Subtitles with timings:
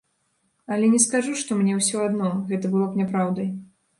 [0.75, 3.47] Але не скажу, што мне ўсё адно, гэта было б няпраўдай.